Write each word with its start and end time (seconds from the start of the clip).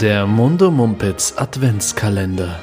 Der 0.00 0.26
Mundo 0.26 0.72
Mumpitz 0.72 1.34
Adventskalender. 1.36 2.58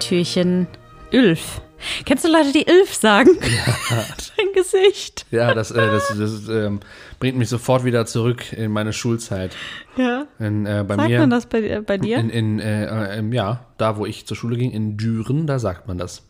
Türchen 0.00 0.66
Ülf. 1.12 1.60
Kennst 2.04 2.24
du 2.24 2.28
Leute, 2.28 2.52
die 2.52 2.68
Ülf 2.68 2.92
sagen? 2.92 3.30
Ja. 3.40 3.74
Dein 4.36 4.52
Gesicht. 4.52 5.26
Ja, 5.30 5.54
das, 5.54 5.70
äh, 5.70 5.76
das, 5.76 6.12
das 6.18 6.48
ähm, 6.48 6.80
bringt 7.20 7.38
mich 7.38 7.48
sofort 7.48 7.84
wieder 7.84 8.04
zurück 8.04 8.52
in 8.52 8.72
meine 8.72 8.92
Schulzeit. 8.92 9.56
Ja. 9.96 10.26
In, 10.40 10.66
äh, 10.66 10.84
bei 10.86 10.96
Sagt 10.96 11.08
mir, 11.08 11.20
man 11.20 11.30
das 11.30 11.46
bei, 11.46 11.60
äh, 11.60 11.80
bei 11.80 11.98
dir? 11.98 12.18
In, 12.18 12.30
in, 12.30 12.58
äh, 12.58 13.18
ähm, 13.18 13.32
ja, 13.32 13.66
da 13.78 13.96
wo 13.96 14.06
ich 14.06 14.26
zur 14.26 14.36
Schule 14.36 14.56
ging, 14.56 14.72
in 14.72 14.96
Düren, 14.96 15.46
da 15.46 15.60
sagt 15.60 15.86
man 15.86 15.98
das. 15.98 16.24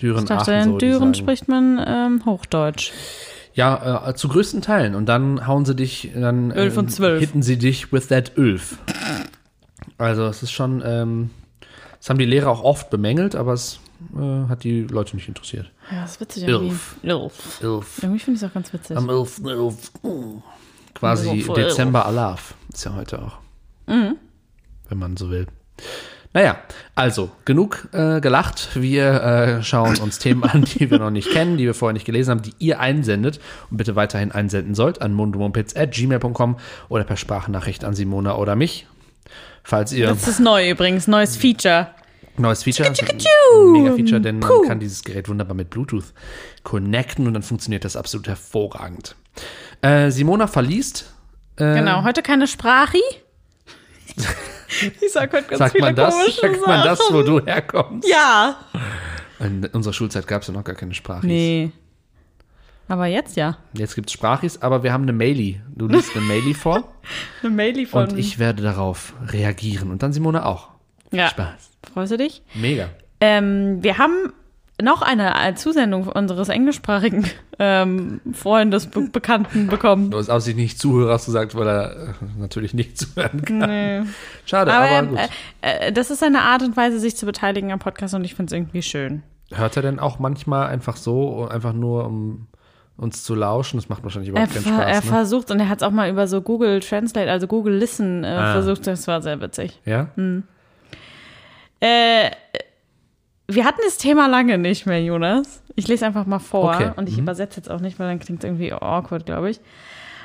Düren, 0.00 0.22
ich 0.22 0.28
dachte, 0.28 0.54
Aachen, 0.54 0.72
in 0.72 0.78
Düren 0.78 1.14
spricht 1.14 1.48
man 1.48 1.84
ähm, 1.86 2.22
Hochdeutsch. 2.24 2.92
Ja, 3.56 4.10
äh, 4.10 4.14
zu 4.14 4.28
größten 4.28 4.60
Teilen. 4.60 4.94
Und 4.94 5.06
dann 5.06 5.46
hauen 5.46 5.64
sie 5.64 5.74
dich, 5.74 6.10
dann 6.14 6.52
Ölf 6.52 6.74
ähm, 6.74 6.80
und 6.80 6.92
zwölf. 6.92 7.20
hitten 7.20 7.42
sie 7.42 7.56
dich 7.56 7.90
with 7.90 8.08
that 8.08 8.36
Ölf. 8.36 8.76
Also 9.98 10.26
es 10.26 10.42
ist 10.42 10.52
schon, 10.52 10.82
ähm, 10.84 11.30
das 11.98 12.10
haben 12.10 12.18
die 12.18 12.24
Lehrer 12.24 12.50
auch 12.50 12.62
oft 12.62 12.90
bemängelt, 12.90 13.34
aber 13.34 13.52
es 13.52 13.80
äh, 14.16 14.48
hat 14.48 14.64
die 14.64 14.82
Leute 14.82 15.16
nicht 15.16 15.28
interessiert. 15.28 15.70
Ja, 15.90 16.02
das 16.02 16.12
ist 16.12 16.20
witzig 16.20 16.44
irgendwie. 16.44 16.70
Ülf. 16.70 16.96
Ülf. 17.02 17.62
Ölf. 17.62 17.98
Irgendwie 18.02 18.20
finde 18.20 18.36
ich 18.36 18.42
es 18.42 18.48
auch 18.48 18.54
ganz 18.54 18.72
witzig. 18.72 18.96
Am 18.96 19.08
11. 19.08 19.40
11. 19.44 19.90
uh. 20.02 20.42
Quasi 20.94 21.28
elf. 21.28 21.52
Dezember 21.52 22.06
Alaf. 22.06 22.54
Ist 22.72 22.84
ja 22.84 22.94
heute 22.94 23.22
auch. 23.22 23.38
Mhm. 23.86 24.16
Wenn 24.88 24.98
man 24.98 25.16
so 25.16 25.30
will. 25.30 25.46
Naja, 26.32 26.58
also 26.94 27.30
genug 27.46 27.88
äh, 27.92 28.20
gelacht. 28.20 28.70
Wir 28.74 29.22
äh, 29.22 29.62
schauen 29.62 29.96
uns 29.96 30.18
Themen 30.18 30.44
an, 30.44 30.64
die 30.64 30.90
wir 30.90 30.98
noch 30.98 31.10
nicht 31.10 31.30
kennen, 31.30 31.56
die 31.56 31.64
wir 31.64 31.72
vorher 31.72 31.94
nicht 31.94 32.04
gelesen 32.04 32.30
haben, 32.30 32.42
die 32.42 32.52
ihr 32.58 32.78
einsendet 32.78 33.40
und 33.70 33.78
bitte 33.78 33.96
weiterhin 33.96 34.32
einsenden 34.32 34.74
sollt 34.74 35.00
an 35.00 35.14
mundomumpitz.gmail.com 35.14 36.58
oder 36.90 37.04
per 37.04 37.16
Sprachnachricht 37.16 37.84
an 37.84 37.94
Simona 37.94 38.36
oder 38.36 38.54
mich. 38.54 38.86
Falls 39.64 39.92
ihr 39.92 40.06
Das 40.08 40.28
ist 40.28 40.40
neu 40.40 40.70
übrigens, 40.70 41.06
neues 41.08 41.36
Feature. 41.36 41.88
Neues 42.38 42.62
Feature. 42.64 42.88
Ein 42.88 43.72
Mega 43.72 43.94
Feature, 43.94 44.20
denn 44.20 44.38
man 44.38 44.50
kann 44.66 44.78
dieses 44.78 45.02
Gerät 45.02 45.28
wunderbar 45.28 45.54
mit 45.56 45.70
Bluetooth 45.70 46.12
connecten 46.64 47.26
und 47.26 47.34
dann 47.34 47.42
funktioniert 47.42 47.84
das 47.84 47.96
absolut 47.96 48.28
hervorragend. 48.28 49.16
Äh, 49.82 50.10
Simona 50.10 50.46
verliest. 50.46 51.12
Äh, 51.56 51.74
Genau, 51.76 52.04
heute 52.04 52.22
keine 52.22 52.46
Sprachi. 52.46 53.00
ich 55.00 55.12
sag 55.12 55.32
heute 55.32 55.48
ganz 55.48 55.58
Sagt 55.58 55.72
viele 55.72 55.84
man 55.86 55.96
das? 55.96 56.14
komische 56.14 56.40
Sagt 56.40 56.66
man 56.66 56.84
das, 56.84 57.00
wo 57.10 57.22
du 57.22 57.44
herkommst? 57.44 58.08
Ja. 58.08 58.56
In 59.40 59.64
unserer 59.66 59.92
Schulzeit 59.92 60.26
gab 60.26 60.42
es 60.42 60.48
ja 60.48 60.54
noch 60.54 60.64
gar 60.64 60.74
keine 60.74 60.94
Sprachis. 60.94 61.24
Nee. 61.24 61.70
Aber 62.88 63.06
jetzt 63.06 63.36
ja. 63.36 63.56
Jetzt 63.72 63.94
gibt 63.96 64.08
es 64.08 64.12
Sprachis, 64.12 64.62
aber 64.62 64.82
wir 64.82 64.92
haben 64.92 65.02
eine 65.02 65.12
Maili. 65.12 65.60
Du 65.74 65.88
liest 65.88 66.14
eine 66.16 66.24
Maili 66.24 66.54
vor 66.54 66.92
Eine 67.42 67.50
Mail 67.50 67.86
von. 67.86 68.08
und 68.08 68.18
ich 68.18 68.38
werde 68.38 68.62
darauf 68.62 69.14
reagieren. 69.28 69.90
Und 69.90 70.02
dann 70.02 70.12
Simone 70.12 70.46
auch. 70.46 70.68
ja. 71.12 71.28
Spaß. 71.28 71.70
Freust 71.92 72.12
du 72.12 72.18
dich? 72.18 72.42
Mega. 72.54 72.88
Ähm, 73.20 73.82
wir 73.82 73.98
haben 73.98 74.32
noch 74.80 75.00
eine 75.02 75.32
äh, 75.48 75.54
Zusendung 75.54 76.06
unseres 76.06 76.48
englischsprachigen 76.50 77.26
ähm, 77.58 78.20
Freundes, 78.34 78.86
Be 78.88 79.08
Bekannten 79.10 79.68
bekommen. 79.68 80.10
Du 80.10 80.18
hast 80.18 80.28
aus 80.28 80.44
sich 80.44 80.54
nicht 80.54 80.78
Zuhörer 80.78 81.14
hast 81.14 81.26
du 81.26 81.32
gesagt, 81.32 81.54
weil 81.54 81.66
er 81.66 81.92
äh, 81.96 82.12
natürlich 82.38 82.74
nicht 82.74 82.98
zuhören 82.98 83.42
kann. 83.42 83.58
Nee. 83.58 84.02
Schade, 84.44 84.72
aber, 84.74 84.90
Aber 84.90 85.06
gut. 85.06 85.18
äh, 85.62 85.88
äh, 85.88 85.92
das 85.92 86.10
ist 86.10 86.22
eine 86.22 86.42
Art 86.42 86.62
und 86.62 86.76
Weise, 86.76 87.00
sich 87.00 87.16
zu 87.16 87.24
beteiligen 87.24 87.72
am 87.72 87.78
Podcast 87.78 88.14
und 88.14 88.24
ich 88.24 88.34
finde 88.34 88.50
es 88.54 88.58
irgendwie 88.58 88.82
schön. 88.82 89.22
Hört 89.52 89.76
er 89.76 89.82
denn 89.82 89.98
auch 89.98 90.18
manchmal 90.18 90.66
einfach 90.66 90.96
so, 90.96 91.48
einfach 91.48 91.72
nur 91.72 92.04
um 92.04 92.46
uns 92.96 93.22
zu 93.24 93.34
lauschen? 93.34 93.78
Das 93.78 93.88
macht 93.88 94.02
wahrscheinlich 94.02 94.28
Er, 94.28 94.32
überhaupt 94.32 94.54
keinen 94.54 94.64
ver 94.64 94.84
er 94.84 94.94
Spaß, 94.94 95.04
ne? 95.04 95.10
versucht, 95.10 95.50
und 95.50 95.60
er 95.60 95.68
hat 95.68 95.78
es 95.78 95.82
auch 95.82 95.90
mal 95.90 96.08
über 96.10 96.26
so 96.26 96.40
Google 96.40 96.80
Translate, 96.80 97.30
also 97.30 97.46
Google 97.46 97.76
Listen 97.76 98.24
äh, 98.24 98.28
Ah. 98.28 98.52
versucht, 98.52 98.86
das 98.86 99.06
war 99.06 99.20
sehr 99.22 99.40
witzig. 99.40 99.80
Ja? 99.84 100.08
Äh, 101.80 102.30
wir 103.48 103.64
hatten 103.64 103.80
das 103.84 103.98
Thema 103.98 104.26
lange 104.28 104.58
nicht 104.58 104.86
mehr, 104.86 105.02
Jonas. 105.02 105.62
Ich 105.76 105.86
lese 105.88 106.06
einfach 106.06 106.26
mal 106.26 106.38
vor 106.38 106.74
Okay, 106.74 106.90
und 106.96 107.08
ich 107.08 107.16
mhm. 107.16 107.24
übersetze 107.24 107.58
jetzt 107.58 107.70
auch 107.70 107.80
nicht, 107.80 107.98
weil 107.98 108.08
dann 108.08 108.18
klingt 108.18 108.42
es 108.42 108.48
irgendwie 108.48 108.72
awkward, 108.72 109.26
glaube 109.26 109.50
ich. 109.50 109.60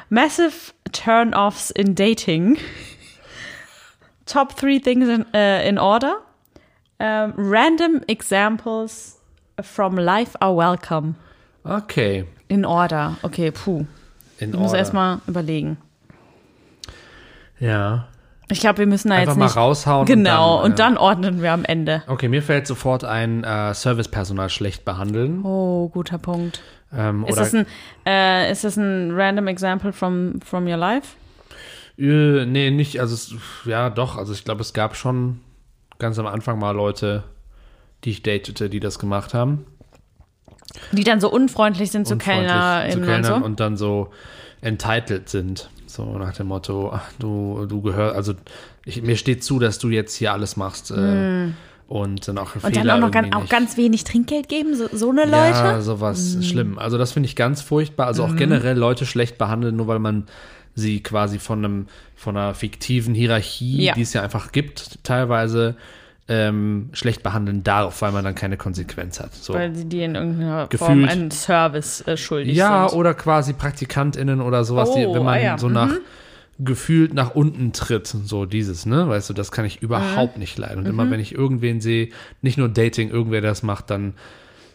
Massive 0.10 0.74
Turn-offs 0.92 1.72
in 1.72 1.96
Dating. 1.96 2.58
Top 4.26 4.56
three 4.56 4.80
things 4.80 5.08
in, 5.08 5.26
äh, 5.34 5.68
in 5.68 5.78
order. 5.78 6.18
Ähm, 7.00 7.34
random 7.38 8.02
examples 8.08 9.20
from 9.62 9.98
life 9.98 10.40
are 10.42 10.56
welcome. 10.56 11.16
Okay. 11.64 12.26
In 12.48 12.66
order. 12.66 13.18
Okay, 13.22 13.52
puh. 13.52 13.86
In 14.40 14.50
Ich 14.50 14.56
muss 14.56 14.68
Order. 14.70 14.80
erstmal 14.80 15.20
überlegen. 15.28 15.78
Ja. 17.60 18.08
Ich 18.50 18.60
glaube, 18.60 18.80
wir 18.80 18.88
müssen 18.88 19.10
da 19.10 19.16
Einfach 19.16 19.34
jetzt 19.34 19.40
mal 19.40 19.46
nicht. 19.46 19.56
raushauen. 19.56 20.06
Genau, 20.08 20.58
Und 20.58 20.72
und 20.72 20.80
dann, 20.80 20.96
dann 20.96 20.98
ordnen 20.98 21.42
wir 21.42 21.54
am 21.54 21.64
Ende. 21.64 22.04
äh, 22.08 22.12
okay, 22.12 22.28
mir 22.28 22.42
fällt 22.44 22.68
sofort 22.68 23.04
ein 23.06 23.44
äh, 23.44 23.74
Servicepersonal 23.74 24.50
schlecht 24.50 24.84
behandeln. 24.84 25.46
Oh, 25.46 25.88
guter 25.90 26.18
Punkt. 26.18 26.62
Ähm, 26.94 27.24
Ist 27.26 27.38
das, 27.38 27.54
ein, 27.54 27.66
äh, 28.06 28.52
ist 28.52 28.66
das 28.66 28.76
ein 28.76 29.12
random 29.14 29.48
example 29.48 29.94
from, 29.94 30.42
from 30.44 30.68
your 30.68 30.76
life? 30.76 31.16
äh, 31.98 32.46
nee, 32.46 32.72
nicht. 32.72 33.00
Also, 33.00 33.14
es, 33.16 33.34
ja, 33.66 33.90
doch. 33.90 34.18
Also, 34.18 34.34
ich 34.34 34.44
glaube, 34.44 34.62
es 34.62 34.74
gab 34.74 34.98
schon 34.98 35.40
ganz 36.00 36.20
am 36.20 36.28
Anfang 36.28 36.60
mal 36.60 36.72
Leute, 36.72 37.24
die 38.04 38.10
ich 38.10 38.24
datete, 38.24 38.70
die 38.70 38.82
das 38.82 39.00
gemacht 39.00 39.34
haben. 39.34 39.66
Die 40.92 41.04
dann 41.04 41.20
so 41.22 41.32
unfreundlich 41.32 41.92
sind 41.92 42.08
zu 42.08 42.18
KellnerInnen 42.18 42.92
zu 42.92 43.00
und 43.00 43.06
Kellnern 43.06 43.40
so? 43.42 43.46
und 43.46 43.60
dann 43.60 43.78
so 43.78 44.10
entitled 44.62 45.30
sind. 45.30 45.70
So 45.88 46.06
nach 46.18 46.34
dem 46.34 46.48
Motto, 46.48 46.92
ach, 46.94 47.10
du, 47.20 47.66
du 47.68 47.82
gehörst, 47.82 48.16
also 48.16 48.34
ich, 48.86 49.02
mir 49.02 49.18
steht 49.18 49.44
zu, 49.44 49.60
dass 49.60 49.80
du 49.80 49.90
jetzt 49.90 50.16
hier 50.16 50.32
alles 50.32 50.56
machst. 50.58 50.92
Äh, 50.92 51.50
Und 51.88 52.28
dann 52.28 52.38
auch 52.38 52.56
Hm. 52.56 52.62
Und 52.64 52.74
Fehler 52.74 52.86
dann 52.86 53.04
auch 53.04 53.08
noch 53.08 53.12
ganz, 53.12 53.36
auch 53.36 53.50
ganz 53.50 53.76
wenig 53.76 54.06
Trinkgeld 54.06 54.48
geben? 54.48 54.76
So, 54.78 54.88
so 54.94 55.10
eine 55.10 55.28
Ja, 55.30 55.48
Leute? 55.48 55.76
Hm. 55.76 55.82
sowas 55.82 56.38
schlimm. 56.42 56.80
Also 56.80 56.98
das 56.98 57.12
finde 57.12 57.28
ich 57.28 57.36
ganz 57.36 57.62
furchtbar. 57.62 58.08
Also 58.08 58.24
auch 58.24 58.36
generell 58.38 58.78
Leute 58.78 59.06
schlecht 59.06 59.38
behandeln, 59.38 59.76
nur 59.76 59.88
weil 59.88 60.00
man 60.00 60.26
sie 60.74 61.04
quasi 61.04 61.38
von 61.38 61.66
einem 61.66 61.88
von 62.16 62.38
einer 62.38 62.54
fiktiven 62.54 63.14
Hierarchie, 63.14 63.84
Ja. 63.84 63.94
die 63.94 64.04
es 64.04 64.14
ja 64.14 64.22
einfach 64.22 64.54
gibt, 64.54 65.04
teilweise 65.04 65.76
ähm, 66.34 66.90
schlecht 66.94 67.24
behandeln 67.24 67.62
darf, 67.62 68.02
weil 68.02 68.14
man 68.14 68.24
dann 68.24 68.36
keine 68.36 68.56
Konsequenz 68.56 69.20
hat. 69.20 69.34
So. 69.36 69.54
Weil 69.54 69.76
sie 69.76 69.84
dir 69.86 70.06
in 70.06 70.16
irgendeiner 70.16 70.70
Form 70.78 71.00
Gefühlt- 71.00 71.10
einen 71.10 71.30
Service 71.32 72.00
äh, 72.08 72.16
schuldig 72.16 72.56
Ja, 72.56 72.88
sind. 72.88 72.98
oder 72.98 73.14
quasi 73.14 73.52
PraktikantInnen 73.52 74.40
oder 74.40 74.64
sowas, 74.64 74.92
die, 74.94 75.06
Oh, 75.06 75.14
wenn 75.14 75.24
man 75.26 75.34
ah 75.34 75.42
ja, 75.42 75.58
so 75.58 75.68
nach 75.68 75.92
gefühlt 76.58 77.14
nach 77.14 77.34
unten 77.36 77.74
tritt, 77.74 78.08
so 78.08 78.46
dieses, 78.46 78.86
ne? 78.86 79.10
Weißt 79.10 79.30
du, 79.30 79.34
das 79.34 79.52
kann 79.52 79.66
ich 79.66 79.82
überhaupt 79.82 80.38
nicht 80.38 80.58
leiden. 80.58 80.80
Und 80.80 80.86
immer 80.86 81.10
wenn 81.10 81.20
ich 81.20 81.34
irgendwen 81.34 81.82
sehe, 81.82 82.10
nicht 82.42 82.58
nur 82.58 82.70
Dating, 82.70 83.10
irgendwer 83.10 83.42
das 83.42 83.64
macht, 83.64 83.90
dann 83.90 84.14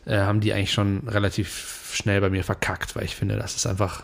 äh, 0.05 0.19
haben 0.19 0.41
die 0.41 0.53
eigentlich 0.53 0.73
schon 0.73 1.03
relativ 1.07 1.91
schnell 1.95 2.21
bei 2.21 2.29
mir 2.29 2.43
verkackt, 2.45 2.97
weil 2.97 3.05
ich 3.05 3.15
finde, 3.17 3.37
das 3.37 3.55
ist 3.57 3.67
einfach 3.67 4.03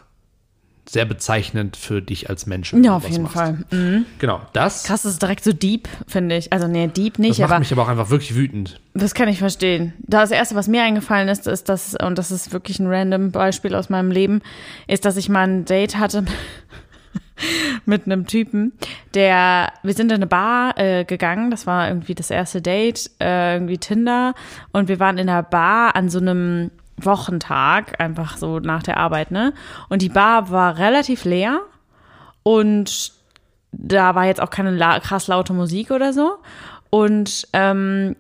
sehr 0.89 1.05
bezeichnend 1.05 1.77
für 1.77 2.03
dich 2.03 2.29
als 2.29 2.47
Mensch. 2.47 2.73
Ja, 2.73 2.97
auf 2.97 3.09
jeden 3.09 3.23
machst. 3.23 3.37
Fall. 3.37 3.59
Mhm. 3.71 4.05
Genau, 4.19 4.41
das, 4.53 4.85
Krass, 4.85 5.03
das 5.03 5.13
ist 5.13 5.23
direkt 5.23 5.45
so 5.45 5.53
deep, 5.53 5.89
finde 6.09 6.37
ich. 6.37 6.53
Also, 6.53 6.67
nee, 6.67 6.89
deep 6.89 7.15
das 7.15 7.19
nicht, 7.19 7.39
macht 7.39 7.51
aber 7.51 7.59
mich 7.61 7.73
aber 7.73 7.83
auch 7.83 7.89
einfach 7.89 8.11
wirklich 8.11 8.35
wütend. 8.35 8.81
das 8.95 9.15
kann 9.15 9.29
ich 9.29 9.39
verstehen. 9.39 9.93
Das 10.01 10.31
erste, 10.31 10.55
was 10.55 10.67
mir 10.67 10.83
eingefallen 10.83 11.29
ist, 11.29 11.47
ist, 11.47 11.69
dass, 11.69 11.95
und 11.95 12.19
das 12.19 12.31
ist 12.31 12.53
wirklich 12.53 12.81
ein 12.81 12.89
random 12.89 13.31
Beispiel 13.31 13.75
aus 13.75 13.91
meinem 13.91 14.11
Leben, 14.11 14.43
ist, 14.89 15.05
dass 15.05 15.17
ich 15.17 15.29
mal 15.29 15.47
ein 15.47 15.65
Date 15.65 15.99
hatte 15.99 16.25
mit 17.87 18.07
einem 18.07 18.27
Typen, 18.27 18.73
der, 19.15 19.73
wir 19.83 19.95
sind 19.95 20.11
in 20.11 20.17
eine 20.17 20.27
Bar 20.27 20.79
äh, 20.79 21.05
gegangen, 21.05 21.51
das 21.51 21.67
war 21.67 21.89
irgendwie 21.89 22.15
das 22.15 22.31
erste 22.31 22.61
Date, 22.61 23.11
äh, 23.21 23.55
irgendwie 23.55 23.79
Tinder, 23.79 24.35
und 24.73 24.89
wir 24.89 24.99
waren 24.99 25.19
in 25.19 25.29
einer 25.29 25.43
Bar 25.43 25.95
an 25.95 26.09
so 26.09 26.19
einem 26.19 26.71
Wochentag, 27.05 28.01
einfach 28.01 28.37
so 28.37 28.59
nach 28.59 28.83
der 28.83 28.97
Arbeit, 28.97 29.31
ne? 29.31 29.53
Und 29.89 30.03
die 30.03 30.09
Bar 30.09 30.51
war 30.51 30.79
relativ 30.79 31.25
leer 31.25 31.61
und 32.43 33.13
da 33.73 34.15
war 34.15 34.27
jetzt 34.27 34.41
auch 34.41 34.51
keine 34.51 34.71
la 34.71 35.01
krass 35.01 35.29
laute 35.29 35.53
Musik 35.53 35.91
oder 35.91 36.13
so. 36.13 36.39
Und 36.91 37.49
ähm, 37.53 38.17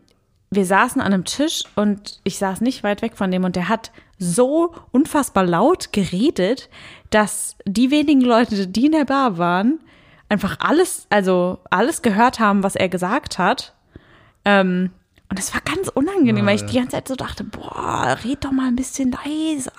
wir 0.50 0.64
saßen 0.64 1.00
an 1.00 1.12
einem 1.12 1.24
Tisch 1.24 1.64
und 1.76 2.20
ich 2.24 2.38
saß 2.38 2.60
nicht 2.60 2.84
weit 2.84 3.02
weg 3.02 3.16
von 3.16 3.30
dem 3.30 3.44
und 3.44 3.56
der 3.56 3.68
hat 3.68 3.90
so 4.18 4.74
unfassbar 4.92 5.44
laut 5.44 5.92
geredet, 5.92 6.68
dass 7.10 7.56
die 7.66 7.90
wenigen 7.90 8.20
Leute, 8.20 8.66
die 8.66 8.86
in 8.86 8.92
der 8.92 9.04
Bar 9.04 9.38
waren, 9.38 9.80
einfach 10.28 10.56
alles, 10.60 11.06
also 11.10 11.58
alles 11.70 12.02
gehört 12.02 12.38
haben, 12.38 12.62
was 12.62 12.76
er 12.76 12.88
gesagt 12.88 13.38
hat. 13.38 13.74
Ähm, 14.44 14.90
und 15.32 15.38
das 15.38 15.54
war 15.54 15.62
ganz 15.62 15.88
unangenehm, 15.88 16.44
weil 16.44 16.56
ich 16.56 16.66
die 16.66 16.76
ganze 16.76 16.90
Zeit 16.90 17.08
so 17.08 17.14
dachte, 17.14 17.42
boah, 17.42 18.18
red 18.22 18.44
doch 18.44 18.52
mal 18.52 18.68
ein 18.68 18.76
bisschen 18.76 19.12
leiser. 19.12 19.72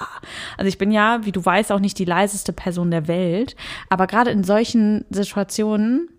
Also 0.57 0.67
ich 0.67 0.79
bin 0.79 0.91
ja, 0.91 1.27
wie 1.27 1.31
du 1.31 1.45
weißt, 1.45 1.71
auch 1.71 1.79
nicht 1.79 2.00
die 2.00 2.05
leiseste 2.05 2.53
Person 2.53 2.89
der 2.89 3.07
Welt, 3.07 3.55
aber 3.88 4.07
gerade 4.07 4.31
in 4.31 4.44
solchen 4.44 5.05
Situationen, 5.11 6.09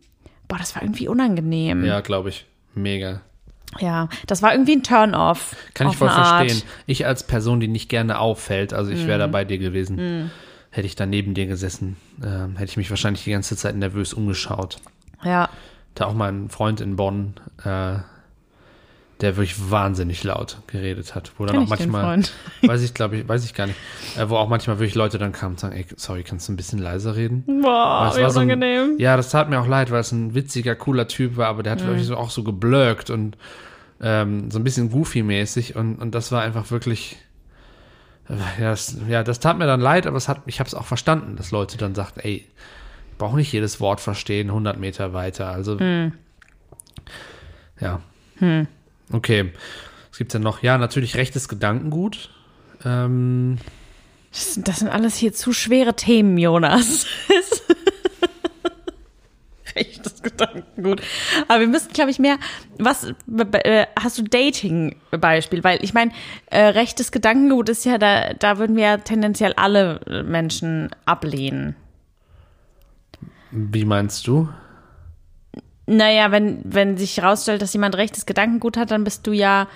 boah, 0.47 0.57
das 0.57 0.77
war 0.77 0.85
irgendwie 0.85 1.09
unangenehm. 1.09 1.85
Ja, 1.85 2.01
glaube 2.01 2.29
ich. 2.29 2.47
Mega. 2.77 3.23
Ja, 3.81 4.09
das 4.29 4.41
war 4.41 4.53
irgendwie 4.53 4.77
ein 4.77 4.85
Turn-off. 4.85 5.57
Kann 5.75 5.89
ich 5.89 5.97
voll 5.97 6.11
Art. 6.11 6.45
Mhm. 6.45 6.49
verstehen. 6.51 6.71
Ich 6.87 7.05
als 7.05 7.25
Person, 7.25 7.59
die 7.59 7.67
nicht 7.67 7.89
gerne 7.89 8.21
auffällt, 8.21 8.73
also 8.73 8.93
ich 8.93 9.05
wäre 9.09 9.19
da 9.19 9.27
bei 9.27 9.45
dir 9.45 9.59
gewesen, 9.59 10.31
hätte 10.71 10.87
ich 10.87 10.95
da 10.95 11.07
neben 11.07 11.35
dir 11.35 11.47
gesessen, 11.47 11.97
ähm, 12.25 12.55
hätte 12.55 12.71
ich 12.71 12.77
mich 12.77 12.89
wahrscheinlich 12.89 13.25
die 13.25 13.33
ganze 13.33 13.57
Zeit 13.57 13.75
nervös 13.75 14.15
umgeschaut. 14.15 14.77
Ja. 15.25 15.49
Da 15.97 16.05
auch 16.05 16.15
mein 16.15 16.51
Freund 16.51 16.81
in 16.81 16.95
Bonn, 16.95 17.35
äh, 17.65 17.97
der 19.21 19.37
wirklich 19.37 19.71
wahnsinnig 19.71 20.25
laut 20.25 20.59
geredet 20.67 21.15
hat. 21.15 21.33
Wo 21.39 21.47
dann 21.47 21.55
Kenn 21.57 21.65
auch 21.65 21.69
manchmal, 21.69 22.23
weiß 22.63 22.83
ich, 22.83 22.95
glaube 22.95 23.17
ich, 23.19 23.29
weiß 23.29 23.45
ich 23.45 23.55
gar 23.55 23.67
nicht, 23.67 23.79
äh, 24.19 24.29
wo 24.29 24.37
auch 24.37 24.49
manchmal 24.49 24.79
wirklich 24.79 24.95
Leute 24.97 25.19
dann 25.19 25.33
kamen 25.33 25.55
und 25.55 25.61
sagen, 25.61 25.75
ey, 25.77 25.87
sorry, 25.97 26.23
kannst 26.25 26.49
du 26.49 26.53
ein 26.53 26.57
bisschen 26.57 26.79
leiser 26.81 27.15
reden? 27.17 27.45
Boah, 27.63 28.09
es 28.11 28.19
wie 28.19 28.23
war 28.23 28.31
so 28.31 28.41
ein- 28.41 28.47
unangenehm. 28.51 28.99
Ja, 28.99 29.17
das 29.17 29.31
tat 29.31 29.49
mir 29.51 29.61
auch 29.61 29.69
leid, 29.69 29.91
weil 29.91 30.01
es 30.01 30.11
ein 30.13 30.35
witziger, 30.35 30.75
cooler 30.75 31.07
Typ 31.09 31.37
war, 31.37 31.47
aber 31.49 31.63
der 31.63 31.73
hat 31.73 31.83
Mhm. 31.83 31.87
wirklich 31.87 32.07
so 32.07 32.17
auch 32.17 32.31
so 32.31 32.43
geblöckt 32.43 33.11
und 33.11 33.37
ähm, 34.01 34.51
so 34.51 34.59
ein 34.59 34.65
bisschen 34.65 34.91
goofy-mäßig 34.91 35.77
und, 35.77 35.97
und 35.97 36.15
das 36.15 36.33
war 36.33 36.43
einfach 36.43 36.71
wirklich. 36.73 37.17
äh, 38.29 38.35
Ja 38.63 38.71
das, 38.71 38.97
ja, 39.09 39.23
das 39.23 39.39
tat 39.39 39.57
mir 39.59 39.67
dann 39.67 39.81
leid, 39.81 40.07
aber 40.09 40.17
es 40.17 40.29
hat, 40.29 40.43
ich 40.47 40.59
habe 40.59 40.67
es 40.69 40.75
auch 40.75 40.85
verstanden, 40.87 41.37
dass 41.37 41.53
Leute 41.53 41.77
dann 41.79 41.95
sagten, 41.95 42.21
ey, 42.21 42.45
ich 43.13 43.19
brauche 43.19 43.37
nicht 43.37 43.53
jedes 43.53 43.79
Wort 43.81 44.01
verstehen, 44.01 44.49
100 44.49 44.79
Meter 44.81 45.13
weiter. 45.13 45.49
Also, 45.51 45.79
Hm. 45.79 46.13
ja. 47.81 48.01
Okay. 49.13 49.53
Was 50.11 50.19
gibt's 50.19 50.33
denn 50.33 50.43
noch? 50.43 50.63
Ja, 50.63 50.79
natürlich 50.79 51.17
rechtes 51.17 51.49
Gedankengut. 51.49 52.31
Ähm, 52.85 53.59
Das, 54.33 54.59
das 54.63 54.79
sind 54.81 54.89
alles 54.89 55.17
hier 55.17 55.33
zu 55.33 55.53
schwere 55.53 55.95
Themen, 55.95 56.39
Jonas. 56.39 57.07
Rechtes 59.77 60.23
Gedankengut. 60.23 61.03
Aber 61.49 61.59
wir 61.61 61.67
müssen, 61.67 61.93
glaube 61.93 62.11
ich, 62.13 62.21
mehr. 62.21 62.39
Was 62.79 63.13
äh, 63.53 63.87
hast 63.99 64.19
du 64.19 64.23
Dating-Beispiel? 64.23 65.65
Weil 65.65 65.83
ich 65.83 65.93
meine, 65.95 66.13
äh, 66.47 66.61
rechtes 66.67 67.11
Gedankengut 67.11 67.69
ist 67.69 67.85
ja 67.85 67.99
da, 67.99 68.35
da 68.35 68.59
würden 68.59 68.77
wir 68.77 68.85
ja 68.85 68.97
tendenziell 68.99 69.53
alle 69.55 70.01
Menschen 70.25 70.91
ablehnen. 71.07 71.75
wie 73.51 73.85
meinst 73.85 74.27
du? 74.29 74.49
Naja, 75.87 76.31
wenn, 76.31 76.61
wenn 76.65 76.97
sich 76.97 77.19
herausstellt, 77.19 77.63
dass 77.63 77.73
jemand 77.73 77.97
rechtes 77.97 78.27
Gedankengut 78.27 78.77
hat, 78.77 78.91
dann 78.91 79.05
bist 79.05 79.27
du 79.27 79.33
ja, 79.33 79.69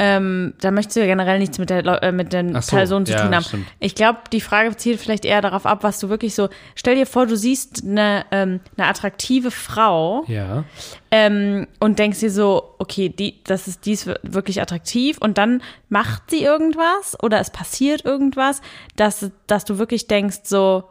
ähm, 0.00 0.54
dann 0.60 0.74
möchtest 0.74 0.96
du 0.96 1.00
ja 1.00 1.06
generell 1.06 1.40
nichts 1.40 1.58
mit 1.58 1.70
der 1.70 1.84
äh, 2.04 2.12
mit 2.12 2.32
den 2.32 2.60
so, 2.62 2.76
Personen 2.76 3.04
zu 3.04 3.14
ja, 3.14 3.24
tun 3.24 3.34
haben. 3.34 3.42
stimmt. 3.42 3.66
Ich 3.80 3.96
glaube, 3.96 4.20
die 4.32 4.40
Frage 4.40 4.76
zielt 4.76 5.00
vielleicht 5.00 5.24
eher 5.24 5.40
darauf 5.40 5.66
ab, 5.66 5.82
was 5.82 5.98
du 5.98 6.08
wirklich 6.08 6.36
so. 6.36 6.48
Stell 6.76 6.94
dir 6.94 7.06
vor, 7.06 7.26
du 7.26 7.36
siehst 7.36 7.82
eine, 7.84 8.24
ähm, 8.30 8.60
eine 8.76 8.86
attraktive 8.86 9.50
Frau 9.50 10.22
Ja. 10.28 10.62
ähm, 11.10 11.66
und 11.80 11.98
denkst 11.98 12.20
dir 12.20 12.30
so, 12.30 12.76
okay, 12.78 13.08
die, 13.08 13.42
das 13.42 13.66
ist, 13.66 13.86
die 13.86 13.92
ist 13.92 14.06
wirklich 14.22 14.62
attraktiv 14.62 15.18
und 15.18 15.36
dann 15.36 15.62
macht 15.88 16.30
sie 16.30 16.44
irgendwas 16.44 17.20
oder 17.20 17.40
es 17.40 17.50
passiert 17.50 18.04
irgendwas, 18.04 18.62
dass, 18.94 19.32
dass 19.48 19.64
du 19.64 19.78
wirklich 19.78 20.06
denkst 20.06 20.42
so, 20.44 20.84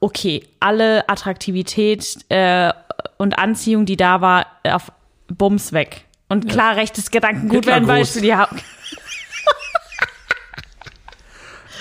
okay, 0.00 0.44
alle 0.60 1.06
Attraktivität 1.08 2.18
äh, 2.30 2.72
und 3.16 3.38
Anziehung, 3.38 3.84
die 3.86 3.96
da 3.96 4.20
war, 4.20 4.46
auf 4.64 4.92
Bums 5.28 5.72
weg. 5.72 6.04
Und 6.28 6.48
klar, 6.48 6.76
rechtes 6.76 7.10
Gedankengut 7.10 7.66
wäre 7.66 7.76
ein. 7.76 7.86
Beispiel. 7.86 8.24
Ja. 8.24 8.48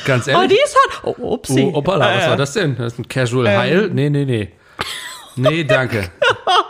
Ganz 0.05 0.27
Oh, 0.27 0.31
ehrlich. 0.31 0.49
die 0.51 0.63
ist 0.63 0.75
hot. 1.03 1.17
Oh, 1.19 1.33
upsie. 1.33 1.63
Oh, 1.63 1.73
hoppala, 1.75 2.15
was 2.15 2.25
Äh, 2.25 2.29
war 2.29 2.37
das 2.37 2.53
denn? 2.53 2.75
Das 2.77 2.93
ist 2.93 2.99
ein 2.99 3.07
Casual 3.07 3.47
Ähm. 3.47 3.57
Heil? 3.59 3.89
Nee, 3.91 4.09
nee, 4.09 4.25
nee. 4.25 4.51
Nee, 5.35 5.63
danke. 5.65 6.09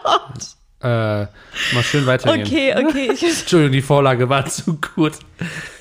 äh, 0.82 0.88
mal 0.88 1.30
schön 1.84 2.06
weitergehen. 2.08 2.46
Okay, 2.48 2.74
okay. 2.76 3.08
Entschuldigung, 3.10 3.72
die 3.72 3.82
Vorlage 3.82 4.28
war 4.28 4.46
zu 4.46 4.80
gut. 4.96 5.14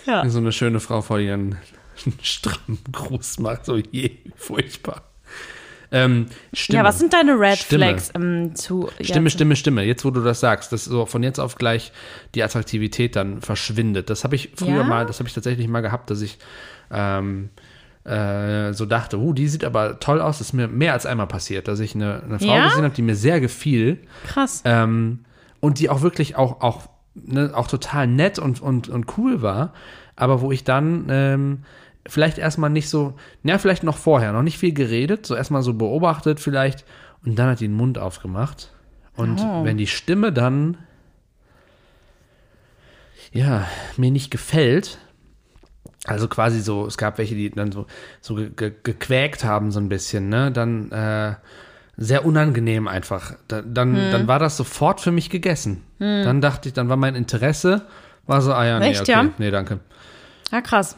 ja. 0.05 0.29
So 0.29 0.39
eine 0.39 0.53
schöne 0.53 0.81
Frau 0.81 1.01
vor 1.03 1.19
ihren 1.19 1.57
strammen 2.23 2.79
Gruß 2.93 3.39
macht, 3.39 3.65
so 3.65 3.77
je, 3.77 4.11
furchtbar. 4.37 5.03
Ähm, 5.93 6.27
Stimme. 6.53 6.79
ja, 6.79 6.85
was 6.85 6.99
sind 6.99 7.13
deine 7.13 7.33
Red 7.39 7.59
Stimme. 7.59 7.85
Flags 7.87 8.11
ähm, 8.15 8.55
zu. 8.55 8.89
Stimme, 9.01 9.27
ja, 9.27 9.31
Stimme, 9.31 9.57
Stimme. 9.57 9.83
Jetzt, 9.85 10.05
wo 10.05 10.11
du 10.11 10.21
das 10.23 10.41
sagst, 10.41 10.73
dass 10.73 10.85
so 10.85 11.07
von 11.07 11.23
jetzt 11.23 11.39
auf 11.39 11.57
gleich 11.57 11.93
die 12.35 12.43
Attraktivität 12.43 13.17
dann 13.17 13.41
verschwindet. 13.41 14.11
Das 14.11 14.25
habe 14.25 14.35
ich 14.35 14.51
früher 14.57 14.79
Ja? 14.79 14.85
mal, 14.85 15.07
das 15.07 15.19
habe 15.21 15.29
ich 15.29 15.35
tatsächlich 15.35 15.69
mal 15.69 15.81
gehabt, 15.83 16.11
dass 16.11 16.21
ich 16.23 16.39
ähm, 16.91 17.51
äh, 18.05 18.73
so 18.73 18.87
dachte, 18.87 19.19
uh, 19.19 19.33
die 19.33 19.49
sieht 19.49 19.65
aber 19.65 19.99
toll 19.99 20.21
aus. 20.21 20.39
Das 20.39 20.49
ist 20.49 20.53
mir 20.53 20.69
mehr 20.69 20.93
als 20.93 21.07
einmal 21.07 21.27
passiert, 21.27 21.69
dass 21.69 21.81
ich 21.81 21.95
eine, 21.95 22.23
eine 22.23 22.39
Frau 22.39 22.55
Ja? 22.57 22.65
gesehen 22.69 22.85
habe, 22.85 22.95
die 22.95 23.03
mir 23.03 23.17
sehr 23.17 23.41
gefiel 23.41 23.99
Krass. 24.27 24.63
ähm, 24.65 25.25
und 25.61 25.79
die 25.81 25.91
auch 25.91 26.03
wirklich 26.03 26.37
auch, 26.37 26.61
auch, 26.61 26.89
ne, 27.15 27.51
auch 27.55 27.67
total 27.67 28.07
nett 28.07 28.39
und, 28.39 28.63
und, 28.63 28.89
und 28.89 29.19
cool 29.19 29.43
war, 29.43 29.73
aber 30.15 30.41
wo 30.41 30.53
ich 30.53 30.63
dann 30.65 31.07
ähm, 31.11 31.59
vielleicht 32.09 32.39
erstmal 32.39 32.71
nicht 32.71 32.89
so, 32.89 33.15
ja, 33.43 33.59
vielleicht 33.59 33.83
noch 33.83 33.97
vorher, 33.97 34.33
noch 34.33 34.43
nicht 34.43 34.59
viel 34.59 34.73
geredet, 34.73 35.27
so 35.27 35.35
erstmal 35.35 35.63
so 35.63 35.75
beobachtet 35.75 36.41
vielleicht 36.41 36.85
und 37.25 37.39
dann 37.39 37.49
hat 37.51 37.61
die 37.61 37.67
den 37.69 37.77
Mund 37.77 37.99
aufgemacht. 37.99 38.73
Und 39.17 39.41
Oh. 39.41 39.65
wenn 39.65 39.77
die 39.79 39.87
Stimme 39.87 40.33
dann, 40.33 40.77
ja, 43.33 43.67
mir 43.97 44.11
nicht 44.11 44.31
gefällt, 44.31 44.99
also 46.07 46.29
quasi 46.29 46.61
so, 46.61 46.87
es 46.87 46.97
gab 46.99 47.19
welche, 47.19 47.35
die 47.35 47.51
dann 47.51 47.73
so, 47.73 47.87
so 48.21 48.35
ge 48.37 48.51
ge 48.55 48.73
gequäkt 48.83 49.45
haben, 49.45 49.73
so 49.73 49.81
ein 49.81 49.89
bisschen, 49.89 50.29
ne? 50.29 50.53
Dann 50.53 50.93
äh, 50.93 51.35
sehr 51.97 52.25
unangenehm 52.25 52.87
einfach. 52.89 53.35
Da, 53.49 53.63
dann, 53.63 53.97
Hm. 53.97 54.11
dann 54.11 54.29
war 54.29 54.39
das 54.39 54.57
sofort 54.57 55.01
für 55.01 55.13
mich 55.13 55.31
gegessen. 55.31 55.83
Dann 55.99 56.41
dachte 56.43 56.69
ich, 56.69 56.75
dann 56.75 56.89
war 56.91 56.97
mein 56.97 57.15
Interesse, 57.15 57.87
war 58.27 58.43
so, 58.43 58.53
ah 58.53 58.65
ja, 58.67 58.79
nee, 58.79 58.91
Echt, 58.91 59.01
okay, 59.01 59.13
ja? 59.13 59.31
nee, 59.39 59.51
danke. 59.51 59.81
Ja, 60.53 60.61
krass. 60.61 60.97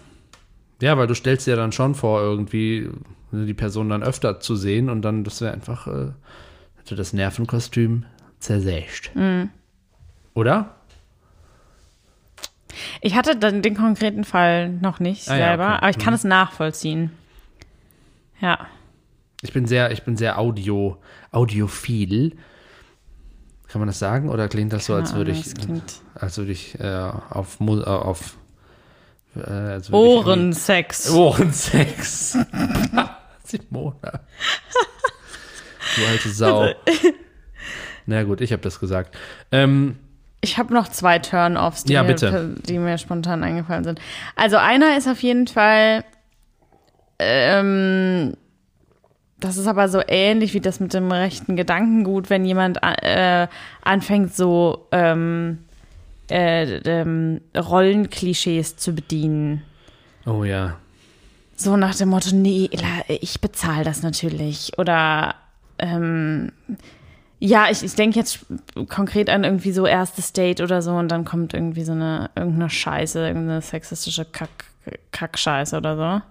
Ja, 0.81 0.97
weil 0.97 1.07
du 1.07 1.15
stellst 1.15 1.47
dir 1.47 1.57
dann 1.57 1.73
schon 1.73 1.95
vor, 1.95 2.21
irgendwie 2.21 2.89
die 3.33 3.55
Person 3.55 3.89
dann 3.89 4.03
öfter 4.03 4.41
zu 4.41 4.57
sehen 4.57 4.89
und 4.89 5.03
dann, 5.03 5.25
das 5.25 5.41
wäre 5.41 5.53
einfach, 5.53 5.87
äh, 5.87 6.13
hätte 6.77 6.95
das 6.95 7.13
Nervenkostüm 7.13 8.05
zersägt. 8.39 9.11
Hm. 9.15 9.51
Oder? 10.35 10.75
Ich 13.01 13.17
hatte 13.17 13.37
dann 13.37 13.63
den 13.63 13.75
konkreten 13.75 14.25
Fall 14.25 14.69
noch 14.69 15.01
nicht 15.01 15.29
Ah, 15.29 15.37
ja, 15.37 15.47
selber, 15.49 15.67
okay. 15.67 15.79
aber 15.79 15.91
ich 15.91 15.99
kann 15.99 16.15
es 16.15 16.25
nachvollziehen. 16.25 17.11
Ja. 18.41 18.67
Ich 19.43 19.53
bin 19.53 19.67
sehr, 19.67 19.91
ich 19.91 20.05
bin 20.05 20.17
sehr 20.17 20.39
audio, 20.39 20.97
audiophil. 21.33 22.37
Kann 23.67 23.81
man 23.81 23.89
das 23.89 23.99
sagen? 23.99 24.31
Oder 24.31 24.49
klingt 24.49 24.73
das 24.73 24.87
so, 24.87 24.95
als 24.95 25.15
würde 25.15 25.33
Ahnung, 25.33 25.45
ich, 25.45 26.23
als 26.23 26.39
würde 26.39 26.53
ich 26.53 26.81
äh, 26.81 27.11
auf, 27.31 27.59
äh, 27.61 27.83
auf 27.85 28.37
äh, 29.39 29.81
Ohrensex. 29.93 31.11
Ohrensex. 31.11 32.39
Simona. 33.45 34.21
Du 35.97 36.07
alte 36.07 36.29
Sau. 36.29 36.69
Na 38.07 38.23
gut, 38.23 38.41
ich 38.41 38.53
habe 38.53 38.63
das 38.63 38.81
gesagt. 38.81 39.17
Ähm, 39.53 39.97
Ich 40.41 40.59
habe 40.59 40.73
noch 40.73 40.89
zwei 40.89 41.19
Turn-Offs, 41.19 41.85
die, 41.85 41.93
Ja, 41.95 42.03
die 42.05 42.79
mir 42.79 42.99
spontan 42.99 43.43
eingefallen 43.45 43.85
sind. 43.85 44.01
Also 44.37 44.57
einer 44.57 44.97
ist 44.97 45.09
auf 45.09 45.23
jeden 45.23 45.47
Fall, 45.47 46.05
ähm, 47.19 48.35
das 49.41 49.57
ist 49.57 49.67
aber 49.67 49.89
so 49.89 50.03
ähnlich 50.07 50.55
wie 50.55 50.61
das 50.61 50.81
mit 50.81 50.95
dem 50.95 51.11
rechten 51.11 51.57
Gedankengut, 51.57 52.31
wenn 52.31 52.45
jemand 52.45 52.79
äh, 52.83 53.47
anfängt, 53.83 54.35
so 54.35 54.89
ähm, 54.93 55.65
äh, 56.31 56.79
ähm, 56.79 57.41
Rollenklischees 57.57 58.77
zu 58.77 58.93
bedienen. 58.93 59.63
oh 60.27 60.45
ja. 60.45 60.77
So 61.57 61.77
nach 61.77 61.97
dem 61.97 62.11
Motto, 62.11 62.35
nee, 62.37 62.71
ich 63.09 63.41
bezahle 63.41 63.83
das 63.83 64.03
natürlich. 64.03 64.79
Oder 64.79 65.35
ähm, 65.81 66.53
ja, 67.41 67.69
ich, 67.71 67.83
ich 67.83 67.95
denke 67.95 68.19
jetzt 68.19 68.47
konkret 68.89 69.31
an 69.31 69.45
irgendwie 69.45 69.73
so 69.73 69.87
erstes 69.87 70.33
Date 70.33 70.61
oder 70.61 70.83
so 70.83 70.93
und 70.93 71.09
dann 71.09 71.25
kommt 71.25 71.55
irgendwie 71.55 71.85
so 71.85 71.93
eine 71.93 72.31
irgendeine 72.35 72.71
Scheiße, 72.71 73.27
irgendeine 73.27 73.61
sexistische 73.61 74.25
Kack, 74.25 74.51
Kackscheiße 75.13 75.77
oder 75.77 75.97
so. 75.97 76.23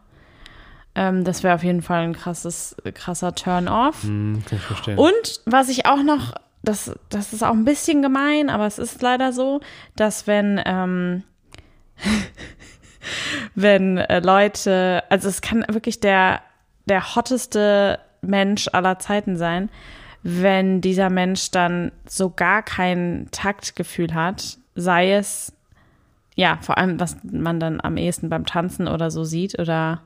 Ähm, 0.95 1.23
das 1.23 1.43
wäre 1.43 1.55
auf 1.55 1.63
jeden 1.63 1.81
Fall 1.81 2.03
ein 2.03 2.13
krasses, 2.13 2.75
krasser 2.93 3.35
Turn-off. 3.35 4.03
Hm, 4.03 4.43
kann 4.47 4.57
ich 4.57 4.63
verstehen. 4.63 4.97
Und 4.97 5.41
was 5.45 5.69
ich 5.69 5.85
auch 5.85 6.03
noch, 6.03 6.33
das, 6.67 6.91
das 7.09 7.33
ist 7.33 7.43
auch 7.43 7.53
ein 7.53 7.65
bisschen 7.65 8.01
gemein, 8.01 8.49
aber 8.49 8.65
es 8.65 8.77
ist 8.77 9.01
leider 9.01 9.31
so, 9.31 9.61
dass 9.95 10.27
wenn, 10.27 10.61
ähm, 10.65 11.23
wenn 13.55 13.97
äh, 13.97 14.19
Leute, 14.19 15.03
also 15.09 15.29
es 15.29 15.41
kann 15.41 15.65
wirklich 15.69 15.99
der, 15.99 16.41
der 16.85 17.15
hotteste 17.15 17.99
Mensch 18.21 18.67
aller 18.73 18.99
Zeiten 18.99 19.37
sein, 19.37 19.69
wenn 20.23 20.81
dieser 20.81 21.09
Mensch 21.09 21.51
dann 21.51 21.91
so 22.05 22.29
gar 22.29 22.63
kein 22.63 23.29
Taktgefühl 23.31 24.13
hat, 24.13 24.57
sei 24.75 25.13
es, 25.13 25.53
ja, 26.35 26.59
vor 26.61 26.77
allem, 26.77 26.99
was 26.99 27.17
man 27.23 27.59
dann 27.59 27.79
am 27.81 27.97
ehesten 27.97 28.29
beim 28.29 28.45
Tanzen 28.45 28.87
oder 28.87 29.09
so 29.09 29.23
sieht 29.23 29.57
oder 29.57 30.01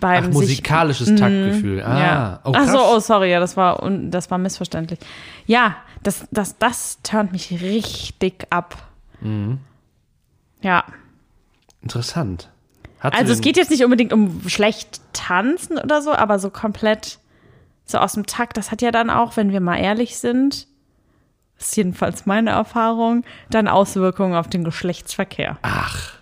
beim 0.00 0.24
Ach, 0.24 0.26
sich 0.26 0.34
musikalisches 0.34 1.08
Taktgefühl. 1.08 1.82
Ah, 1.82 2.00
ja. 2.00 2.40
oh, 2.44 2.52
Ach 2.54 2.68
so, 2.68 2.78
oh, 2.78 2.98
sorry, 3.00 3.30
ja, 3.30 3.40
das 3.40 3.56
war, 3.56 3.88
das 3.90 4.30
war 4.30 4.38
missverständlich. 4.38 4.98
Ja, 5.46 5.76
das, 6.02 6.26
das, 6.30 6.58
das 6.58 7.00
turnt 7.02 7.32
mich 7.32 7.50
richtig 7.62 8.46
ab. 8.50 8.76
Mhm. 9.20 9.60
Ja. 10.60 10.84
Interessant. 11.82 12.48
Hat 13.00 13.14
Also 13.14 13.32
es 13.32 13.40
geht 13.40 13.56
jetzt 13.56 13.70
nicht 13.70 13.84
unbedingt 13.84 14.12
um 14.12 14.48
schlecht 14.48 15.00
tanzen 15.12 15.78
oder 15.78 16.02
so, 16.02 16.12
aber 16.12 16.38
so 16.38 16.50
komplett 16.50 17.18
so 17.84 17.98
aus 17.98 18.12
dem 18.12 18.26
Takt, 18.26 18.56
das 18.56 18.70
hat 18.70 18.80
ja 18.80 18.92
dann 18.92 19.10
auch, 19.10 19.36
wenn 19.36 19.50
wir 19.50 19.60
mal 19.60 19.76
ehrlich 19.76 20.18
sind, 20.18 20.68
ist 21.58 21.76
jedenfalls 21.76 22.26
meine 22.26 22.50
Erfahrung, 22.50 23.24
dann 23.50 23.68
Auswirkungen 23.68 24.34
auf 24.34 24.48
den 24.48 24.64
Geschlechtsverkehr. 24.64 25.58
Ach, 25.62 26.12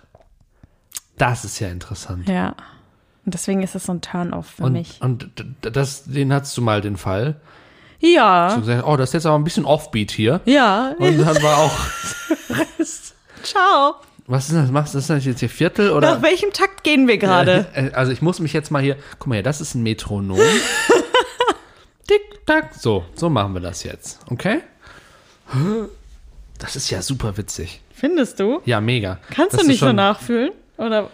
das 1.17 1.45
ist 1.45 1.59
ja 1.59 1.69
interessant. 1.69 2.27
Ja. 2.27 2.55
Und 3.25 3.33
deswegen 3.35 3.61
ist 3.61 3.75
es 3.75 3.85
so 3.85 3.93
ein 3.93 4.01
Turn-off 4.01 4.47
für 4.57 4.63
Und, 4.63 4.73
mich. 4.73 4.97
und 5.01 5.29
das, 5.61 6.05
den 6.05 6.33
hattest 6.33 6.57
du 6.57 6.61
mal 6.61 6.81
den 6.81 6.97
Fall. 6.97 7.35
Ja. 7.99 8.55
Du 8.55 8.61
gesagt, 8.61 8.83
oh, 8.87 8.97
das 8.97 9.09
ist 9.09 9.13
jetzt 9.13 9.25
aber 9.27 9.37
ein 9.37 9.43
bisschen 9.43 9.65
Offbeat 9.65 10.09
hier. 10.11 10.41
Ja. 10.45 10.95
Und 10.97 11.19
dann 11.19 11.43
war 11.43 11.57
auch, 11.59 11.77
Ciao. 13.43 13.95
was 14.25 14.49
ist 14.49 14.55
das? 14.55 14.71
Machst 14.71 14.95
du 14.95 14.99
das 14.99 15.25
jetzt 15.25 15.39
hier 15.39 15.49
Viertel 15.49 15.91
oder? 15.91 16.15
Nach 16.15 16.21
welchem 16.23 16.51
Takt 16.51 16.83
gehen 16.83 17.07
wir 17.07 17.17
gerade? 17.19 17.67
Äh, 17.73 17.91
Also 17.93 18.11
ich 18.11 18.21
muss 18.23 18.39
mich 18.39 18.53
jetzt 18.53 18.71
mal 18.71 18.81
hier, 18.81 18.95
guck 19.19 19.27
mal 19.27 19.35
hier, 19.35 19.43
das 19.43 19.61
ist 19.61 19.75
ein 19.75 19.83
Metronom. 19.83 20.39
Tick, 22.07 22.45
tack. 22.47 22.73
So, 22.73 23.05
so 23.15 23.29
machen 23.29 23.53
wir 23.53 23.61
das 23.61 23.83
jetzt. 23.83 24.19
Okay? 24.31 24.61
Das 26.57 26.75
ist 26.75 26.89
ja 26.89 27.01
super 27.01 27.37
witzig. 27.37 27.81
Findest 27.93 28.39
du? 28.39 28.61
Ja, 28.65 28.81
mega. 28.81 29.19
Kannst 29.29 29.53
das 29.53 29.61
du 29.61 29.67
nicht 29.67 29.79
so 29.79 29.87
schon- 29.87 29.95
nachfühlen? 29.95 30.51
Oder? 30.77 31.09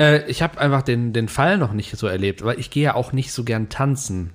Äh, 0.00 0.28
ich 0.30 0.42
habe 0.42 0.58
einfach 0.60 0.82
den, 0.82 1.12
den 1.12 1.28
Fall 1.28 1.58
noch 1.58 1.72
nicht 1.72 1.96
so 1.96 2.06
erlebt, 2.06 2.44
weil 2.44 2.58
ich 2.58 2.70
gehe 2.70 2.84
ja 2.84 2.94
auch 2.94 3.12
nicht 3.12 3.32
so 3.32 3.44
gern 3.44 3.68
tanzen. 3.68 4.30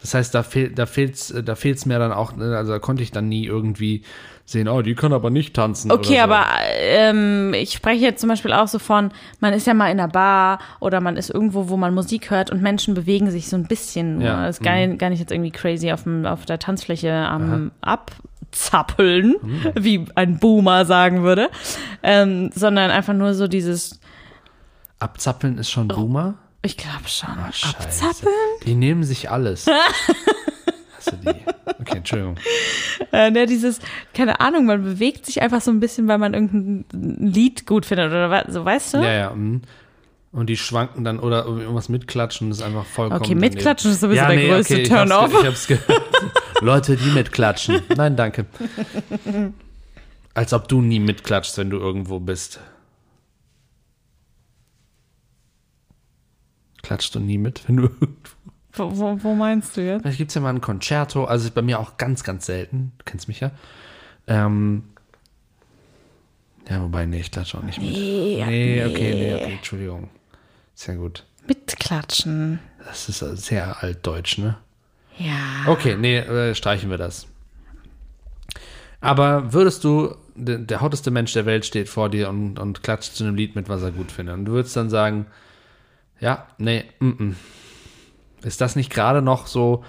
Das 0.00 0.14
heißt, 0.14 0.34
da 0.34 0.42
fehlt 0.42 0.78
da 0.78 0.86
fehlt's 0.86 1.30
äh, 1.30 1.42
da 1.44 1.54
fehlt's 1.54 1.86
mir 1.86 1.98
dann 1.98 2.12
auch, 2.12 2.34
ne, 2.34 2.56
also 2.56 2.72
da 2.72 2.78
konnte 2.80 3.02
ich 3.02 3.12
dann 3.12 3.28
nie 3.28 3.46
irgendwie 3.46 4.02
sehen, 4.44 4.66
oh, 4.68 4.82
die 4.82 4.96
kann 4.96 5.12
aber 5.12 5.30
nicht 5.30 5.54
tanzen. 5.54 5.92
Okay, 5.92 6.16
so. 6.16 6.22
aber 6.22 6.44
ähm, 6.80 7.54
ich 7.54 7.72
spreche 7.72 8.02
jetzt 8.04 8.20
zum 8.20 8.28
Beispiel 8.28 8.52
auch 8.52 8.66
so 8.66 8.80
von, 8.80 9.12
man 9.38 9.52
ist 9.54 9.68
ja 9.68 9.74
mal 9.74 9.86
in 9.92 10.00
einer 10.00 10.08
Bar 10.08 10.58
oder 10.80 11.00
man 11.00 11.16
ist 11.16 11.30
irgendwo, 11.30 11.68
wo 11.68 11.76
man 11.76 11.94
Musik 11.94 12.30
hört 12.30 12.50
und 12.50 12.60
Menschen 12.60 12.94
bewegen 12.94 13.30
sich 13.30 13.48
so 13.48 13.56
ein 13.56 13.66
bisschen. 13.68 14.16
nur. 14.18 14.24
Ja, 14.26 14.46
Das 14.46 14.58
ist 14.58 14.64
gar, 14.64 14.74
nicht, 14.84 14.98
gar 14.98 15.10
nicht 15.10 15.20
jetzt 15.20 15.30
irgendwie 15.30 15.52
crazy 15.52 15.92
auf, 15.92 16.02
dem, 16.02 16.26
auf 16.26 16.44
der 16.44 16.58
Tanzfläche 16.58 17.12
am 17.12 17.70
Abzappeln, 18.50 19.36
Mhm. 19.40 19.60
wie 19.78 20.04
ein 20.16 20.38
Boomer 20.40 20.84
sagen 20.84 21.22
würde, 21.22 21.48
ähm, 22.02 22.50
sondern 22.52 22.90
einfach 22.90 23.14
nur 23.14 23.34
so 23.34 23.46
dieses, 23.46 24.00
Abzappeln 25.02 25.58
ist 25.58 25.70
schon 25.70 25.88
Boomer? 25.88 26.34
ich 26.62 26.76
glaube 26.76 27.08
schon, 27.08 27.34
scheiße. 27.50 27.76
Abzappeln? 27.78 28.34
Die 28.64 28.74
nehmen 28.74 29.02
sich 29.02 29.30
alles. 29.30 29.66
Hast 30.96 31.12
du 31.12 31.16
die? 31.16 31.40
Okay, 31.80 31.96
Entschuldigung. 31.96 32.36
Äh, 33.10 33.32
ne, 33.32 33.46
dieses, 33.46 33.80
keine 34.14 34.38
Ahnung, 34.40 34.66
man 34.66 34.84
bewegt 34.84 35.26
sich 35.26 35.42
einfach 35.42 35.60
so 35.60 35.72
ein 35.72 35.80
bisschen, 35.80 36.06
weil 36.06 36.18
man 36.18 36.34
irgendein 36.34 36.84
Lied 37.18 37.66
gut 37.66 37.84
findet 37.84 38.10
oder 38.10 38.44
so, 38.48 38.64
weißt 38.64 38.94
du? 38.94 38.98
Ja, 38.98 39.12
ja. 39.12 39.30
mhm. 39.30 39.62
Und 40.30 40.46
die 40.46 40.56
schwanken 40.56 41.04
dann 41.04 41.18
oder 41.18 41.44
irgendwas 41.44 41.90
mitklatschen, 41.90 42.48
das 42.48 42.58
ist 42.58 42.64
einfach 42.64 42.86
vollkommen. 42.86 43.22
Okay, 43.22 43.34
mitklatschen 43.34 43.90
ist 43.90 44.00
sowieso 44.00 44.22
daneben. 44.22 44.48
der 44.48 44.56
größte 44.56 44.78
hab's 44.78 44.88
Turn-off. 44.88 45.40
Ich 45.40 45.46
hab's 45.46 45.66
gehört. 45.66 46.02
Leute, 46.62 46.96
die 46.96 47.10
mitklatschen. 47.10 47.82
Nein, 47.96 48.16
danke. 48.16 48.46
Als 50.34 50.54
ob 50.54 50.68
du 50.68 50.80
nie 50.80 51.00
mitklatschst, 51.00 51.58
wenn 51.58 51.68
du 51.68 51.78
irgendwo 51.78 52.18
bist. 52.18 52.60
Klatschst 56.82 57.14
du 57.14 57.20
nie 57.20 57.38
mit, 57.38 57.68
wenn 57.68 57.76
du 57.76 57.90
Wo, 58.74 58.96
wo, 58.96 59.22
wo 59.22 59.34
meinst 59.34 59.76
du 59.76 59.82
jetzt? 59.82 60.02
Vielleicht 60.02 60.18
gibt 60.18 60.30
es 60.30 60.34
ja 60.34 60.40
mal 60.40 60.50
ein 60.50 60.62
Concerto, 60.62 61.24
also 61.24 61.46
ist 61.46 61.54
bei 61.54 61.62
mir 61.62 61.78
auch 61.78 61.98
ganz, 61.98 62.24
ganz 62.24 62.46
selten. 62.46 62.92
Du 62.98 63.04
kennst 63.04 63.28
mich 63.28 63.40
ja. 63.40 63.50
Ähm, 64.26 64.84
ja, 66.68 66.82
wobei, 66.82 67.04
nee, 67.06 67.20
ich 67.20 67.30
klatsche 67.30 67.58
auch 67.58 67.62
nicht 67.62 67.80
mit. 67.80 67.90
Nee, 67.90 68.42
nee, 68.46 68.84
okay, 68.84 69.14
nee, 69.14 69.34
okay, 69.34 69.52
Entschuldigung. 69.54 70.08
Sehr 70.74 70.96
gut. 70.96 71.24
Mitklatschen. 71.46 72.60
Das 72.84 73.08
ist 73.08 73.18
sehr 73.44 73.82
altdeutsch, 73.82 74.38
ne? 74.38 74.56
Ja. 75.18 75.66
Okay, 75.66 75.96
nee, 75.96 76.18
äh, 76.18 76.54
streichen 76.54 76.88
wir 76.88 76.98
das. 76.98 77.26
Aber 79.00 79.52
würdest 79.52 79.84
du, 79.84 80.14
der, 80.34 80.58
der 80.58 80.80
hotteste 80.80 81.10
Mensch 81.10 81.32
der 81.34 81.44
Welt 81.44 81.66
steht 81.66 81.88
vor 81.90 82.08
dir 82.08 82.30
und, 82.30 82.58
und 82.58 82.82
klatscht 82.82 83.14
zu 83.14 83.24
einem 83.24 83.34
Lied 83.34 83.54
mit, 83.54 83.68
was 83.68 83.82
er 83.82 83.90
gut 83.90 84.12
findet. 84.12 84.36
Und 84.36 84.44
du 84.46 84.52
würdest 84.52 84.76
dann 84.76 84.88
sagen, 84.88 85.26
ja, 86.22 86.46
nee, 86.56 86.84
mm, 87.00 87.06
mm. 87.08 87.36
Ist 88.44 88.60
das 88.60 88.76
nicht 88.76 88.90
gerade 88.90 89.22
noch 89.22 89.46
so, 89.46 89.84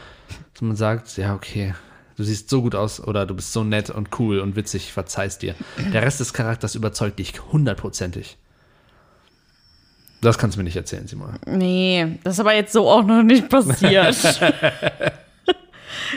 dass 0.53 0.61
man 0.61 0.75
sagt, 0.75 1.15
ja, 1.17 1.33
okay, 1.33 1.73
du 2.17 2.23
siehst 2.23 2.49
so 2.49 2.61
gut 2.61 2.75
aus 2.75 2.99
oder 2.99 3.25
du 3.25 3.35
bist 3.35 3.53
so 3.53 3.63
nett 3.63 3.89
und 3.89 4.19
cool 4.19 4.39
und 4.39 4.55
witzig, 4.55 4.91
verzeihst 4.91 5.41
dir. 5.41 5.55
Der 5.93 6.01
Rest 6.01 6.19
des 6.19 6.33
Charakters 6.33 6.75
überzeugt 6.75 7.19
dich 7.19 7.33
hundertprozentig. 7.51 8.37
Das 10.21 10.37
kannst 10.37 10.55
du 10.55 10.59
mir 10.59 10.65
nicht 10.65 10.75
erzählen, 10.75 11.07
Simon. 11.07 11.39
Nee, 11.45 12.19
das 12.23 12.35
ist 12.35 12.39
aber 12.39 12.55
jetzt 12.55 12.73
so 12.73 12.89
auch 12.89 13.03
noch 13.03 13.23
nicht 13.23 13.49
passiert. 13.49 14.15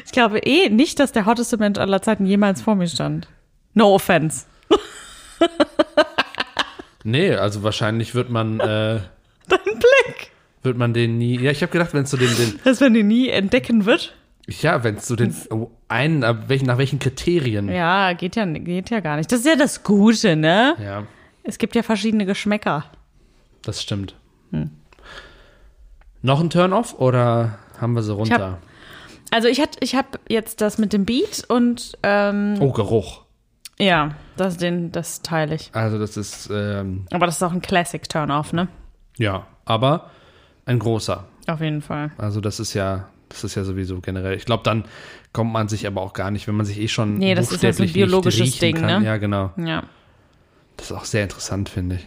ich 0.04 0.12
glaube 0.12 0.38
eh 0.38 0.68
nicht, 0.68 0.98
dass 0.98 1.12
der 1.12 1.26
hotteste 1.26 1.56
Mensch 1.56 1.78
aller 1.78 2.02
Zeiten 2.02 2.26
jemals 2.26 2.62
vor 2.62 2.74
mir 2.74 2.88
stand. 2.88 3.28
No 3.74 3.94
offense. 3.94 4.46
Nee, 7.08 7.36
also 7.36 7.62
wahrscheinlich 7.62 8.16
wird 8.16 8.30
man, 8.30 8.58
äh, 8.58 8.98
Dein 9.48 9.60
Blick. 9.64 9.95
Wird 10.66 10.76
man 10.76 10.92
den 10.92 11.16
nie. 11.16 11.40
Ja, 11.40 11.50
ich 11.50 11.62
habe 11.62 11.72
gedacht, 11.72 11.94
wenn 11.94 12.02
es 12.02 12.10
so 12.10 12.18
den, 12.18 12.28
den 12.36 12.60
Dass 12.64 12.80
man 12.80 12.92
den 12.92 13.06
nie 13.06 13.30
entdecken 13.30 13.86
wird. 13.86 14.14
ja, 14.46 14.84
wenn 14.84 14.96
es 14.96 15.08
so 15.08 15.16
den 15.16 15.34
oh, 15.48 15.70
einen, 15.88 16.18
nach 16.18 16.48
welchen, 16.48 16.66
nach 16.66 16.76
welchen 16.76 16.98
Kriterien. 16.98 17.68
Ja, 17.70 18.12
geht 18.12 18.36
ja, 18.36 18.44
geht 18.44 18.90
ja 18.90 19.00
gar 19.00 19.16
nicht. 19.16 19.32
Das 19.32 19.40
ist 19.40 19.46
ja 19.46 19.56
das 19.56 19.82
Gute, 19.82 20.36
ne? 20.36 20.74
ja 20.82 21.04
Es 21.44 21.56
gibt 21.56 21.74
ja 21.74 21.82
verschiedene 21.82 22.26
Geschmäcker. 22.26 22.84
das 23.62 23.82
stimmt. 23.82 24.14
Noch 26.22 26.40
ein 26.40 26.50
Turn-off 26.50 26.98
oder 26.98 27.58
haben 27.80 27.94
wir 27.94 28.02
sie 28.02 28.12
runter? 28.12 28.58
Also 29.30 29.48
ich 29.48 29.60
hatte, 29.60 29.78
ich 29.80 29.94
habe 29.94 30.18
jetzt 30.28 30.60
das 30.60 30.78
mit 30.78 30.92
dem 30.92 31.04
Beat 31.04 31.44
und 31.48 31.98
ähm, 32.02 32.56
oh, 32.60 32.72
Geruch. 32.72 33.22
ja, 33.78 34.14
das, 34.36 34.56
den, 34.56 34.92
das 34.92 35.22
teile 35.22 35.56
ich. 35.56 35.70
Also 35.72 35.98
das 35.98 36.16
ist 36.16 36.48
ähm, 36.52 37.06
Aber 37.10 37.26
das 37.26 37.36
ist 37.36 37.42
auch 37.42 37.52
ein 37.52 37.62
Classic 37.62 38.08
Turn-off, 38.08 38.52
ne? 38.52 38.68
ja, 39.18 39.46
aber 39.64 40.10
ein 40.66 40.78
großer. 40.78 41.24
Auf 41.46 41.60
jeden 41.60 41.80
Fall. 41.80 42.10
Also 42.18 42.40
das 42.40 42.60
ist 42.60 42.74
ja, 42.74 43.08
das 43.28 43.44
ist 43.44 43.54
ja 43.54 43.64
sowieso 43.64 44.00
generell. 44.00 44.36
Ich 44.36 44.44
glaube, 44.44 44.62
dann 44.64 44.84
kommt 45.32 45.52
man 45.52 45.68
sich 45.68 45.86
aber 45.86 46.02
auch 46.02 46.12
gar 46.12 46.30
nicht, 46.30 46.46
wenn 46.48 46.54
man 46.56 46.66
sich 46.66 46.78
eh 46.78 46.88
schon 46.88 47.14
Nee, 47.18 47.34
das 47.34 47.50
ist 47.52 47.62
ja 47.62 47.72
so 47.72 47.82
ein 47.84 47.92
biologisches 47.92 48.58
Ding, 48.58 48.76
kann. 48.76 49.02
ne? 49.02 49.06
Ja, 49.06 49.16
genau. 49.16 49.52
Ja. 49.56 49.84
Das 50.76 50.90
ist 50.90 50.96
auch 50.96 51.04
sehr 51.04 51.22
interessant, 51.22 51.68
finde 51.68 51.96
ich. 51.96 52.06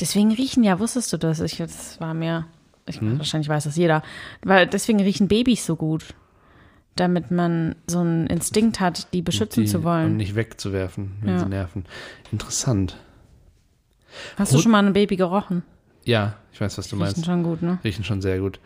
Deswegen 0.00 0.32
riechen 0.32 0.64
ja, 0.64 0.78
wusstest 0.80 1.12
du 1.12 1.16
das? 1.18 1.40
Ich, 1.40 1.58
das 1.58 2.00
war 2.00 2.14
mir, 2.14 2.46
ich, 2.86 3.00
wahrscheinlich 3.02 3.48
weiß 3.48 3.64
das 3.64 3.76
jeder, 3.76 4.02
weil 4.42 4.66
deswegen 4.66 5.00
riechen 5.00 5.28
Babys 5.28 5.64
so 5.66 5.76
gut. 5.76 6.14
Damit 6.96 7.30
man 7.30 7.76
so 7.86 8.00
einen 8.00 8.26
Instinkt 8.26 8.80
hat, 8.80 9.12
die 9.14 9.22
beschützen 9.22 9.62
Die, 9.64 9.70
zu 9.70 9.78
Und 9.78 9.84
wollen. 9.84 10.16
nicht 10.16 10.34
wegzuwerfen, 10.34 11.12
wenn 11.20 11.34
Ja. 11.34 11.38
sie 11.38 11.46
nerven. 11.46 11.84
Interessant. 12.32 12.96
Hast 14.36 14.52
du 14.52 14.58
schon 14.58 14.72
mal 14.72 14.84
ein 14.84 14.92
Baby 14.94 15.14
gerochen? 15.14 15.62
Ja, 16.08 16.36
ich 16.54 16.60
weiß, 16.60 16.78
was 16.78 16.88
du 16.88 16.96
Riechen 16.96 17.04
meinst. 17.06 17.24
schon 17.26 17.42
gut, 17.42 17.60
ne? 17.60 17.78
Riechen 17.84 18.02
schon 18.02 18.22
sehr 18.22 18.38
gut. 18.38 18.60